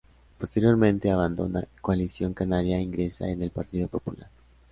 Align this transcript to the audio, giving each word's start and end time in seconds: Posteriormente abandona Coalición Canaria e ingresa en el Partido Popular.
Posteriormente 0.39 1.11
abandona 1.11 1.67
Coalición 1.79 2.33
Canaria 2.33 2.77
e 2.77 2.81
ingresa 2.81 3.27
en 3.27 3.43
el 3.43 3.51
Partido 3.51 3.87
Popular. 3.87 4.31